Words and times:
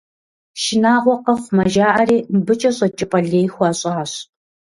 Шынагъуэ 0.61 1.15
къэхъумэ, 1.25 1.63
жаӏэри, 1.73 2.17
мыбыкӏэ 2.33 2.71
щӏэкӏыпӏэ 2.75 3.19
лей 3.29 3.47
хуащӏащ. 3.53 4.11